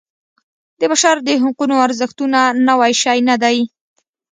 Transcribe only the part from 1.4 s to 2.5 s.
حقونو ارزښتونه